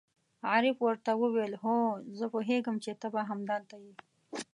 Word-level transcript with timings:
عارف 0.49 0.77
ور 0.85 0.97
ته 1.05 1.11
وویل: 1.21 1.53
هو، 1.63 1.77
زه 2.17 2.25
پوهېدم 2.33 2.75
چې 2.83 2.91
ته 3.01 3.07
به 3.13 3.21
همدلته 3.29 3.75
یې. 3.83 3.93